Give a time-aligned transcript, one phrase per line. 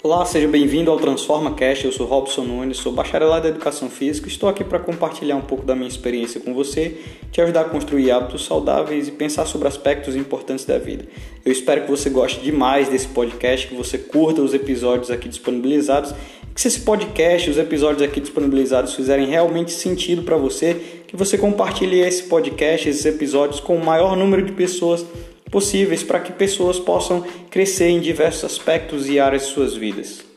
[0.00, 1.84] Olá, seja bem-vindo ao Transforma Cast.
[1.84, 4.28] Eu sou Robson Nunes, sou bacharelado em Educação Física.
[4.28, 6.98] Estou aqui para compartilhar um pouco da minha experiência com você,
[7.32, 11.04] te ajudar a construir hábitos saudáveis e pensar sobre aspectos importantes da vida.
[11.44, 16.14] Eu espero que você goste demais desse podcast, que você curta os episódios aqui disponibilizados,
[16.54, 20.76] que se esse podcast, os episódios aqui disponibilizados fizerem realmente sentido para você,
[21.08, 25.04] que você compartilhe esse podcast, esses episódios com o maior número de pessoas
[25.50, 30.27] possíveis para que pessoas possam crescer em diversos aspectos e áreas de suas vidas.